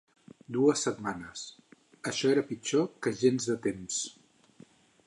[0.55, 1.43] Dues setmanes...
[2.13, 4.03] això era pitjor que gens de temps.